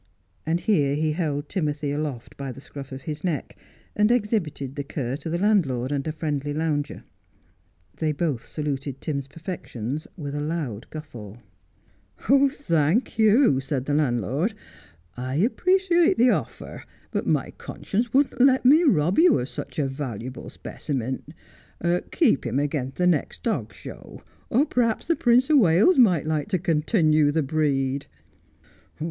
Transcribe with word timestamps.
And 0.47 0.61
here 0.61 0.95
he 0.95 1.11
held 1.11 1.47
Timothy 1.47 1.91
aloft 1.91 2.35
by 2.35 2.51
the 2.51 2.59
scruff 2.59 2.91
of 2.91 3.03
his 3.03 3.23
neck, 3.23 3.55
an^ 3.95 4.09
exhibited 4.09 4.73
the 4.75 4.83
cur 4.83 5.15
to 5.17 5.29
the 5.29 5.37
landlord 5.37 5.91
and 5.91 6.07
a 6.07 6.11
friendly 6.11 6.55
lounger. 6.55 7.03
They 7.97 8.11
both 8.11 8.47
saluted 8.47 8.99
Tim's 8.99 9.27
perfections 9.27 10.07
with 10.17 10.33
a 10.33 10.41
loud 10.41 10.87
guffaw. 10.89 11.33
Every 11.33 11.37
Dog 11.37 11.43
Has 11.43 11.77
His 11.77 12.27
Day. 12.69 12.73
11' 12.73 12.95
Thank 13.03 13.19
you,' 13.19 13.59
said 13.59 13.85
the 13.85 13.93
landlord.' 13.93 14.55
I 15.17 15.35
appreciate 15.35 16.17
the 16.17 16.31
offer, 16.31 16.83
but 17.11 17.27
my 17.27 17.51
conscience 17.51 18.11
wouldn't 18.11 18.41
let 18.41 18.65
me 18.65 18.81
rob 18.81 19.19
you 19.19 19.37
of 19.37 19.49
such 19.49 19.77
a 19.77 19.85
valuable 19.85 20.49
speci 20.49 20.99
raint. 21.79 22.09
Keep 22.11 22.47
him 22.47 22.59
agen 22.59 22.91
the 22.95 23.05
next 23.05 23.43
dog 23.43 23.71
show; 23.71 24.23
or 24.49 24.65
p'r'aps 24.65 25.05
the 25.05 25.15
Prince 25.15 25.51
o' 25.51 25.57
Wales 25.57 25.99
might 25.99 26.25
like 26.25 26.47
to 26.47 26.57
continoo 26.57 27.31
the 27.31 27.43
breed.' 27.43 28.07